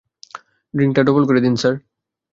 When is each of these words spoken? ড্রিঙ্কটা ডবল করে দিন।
ড্রিঙ্কটা 0.73 1.01
ডবল 1.07 1.23
করে 1.27 1.39
দিন। 1.45 1.53